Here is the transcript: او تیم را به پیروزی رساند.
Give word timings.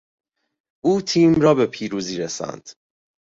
او 0.85 1.01
تیم 1.01 1.35
را 1.41 1.53
به 1.53 1.65
پیروزی 1.65 2.17
رساند. 2.17 2.69